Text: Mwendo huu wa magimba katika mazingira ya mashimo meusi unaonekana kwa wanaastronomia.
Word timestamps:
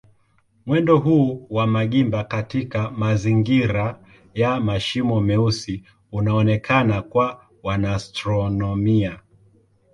Mwendo 0.65 0.97
huu 0.97 1.47
wa 1.49 1.67
magimba 1.67 2.23
katika 2.23 2.91
mazingira 2.91 3.99
ya 4.33 4.59
mashimo 4.59 5.21
meusi 5.21 5.83
unaonekana 6.11 7.01
kwa 7.01 7.45
wanaastronomia. 7.63 9.19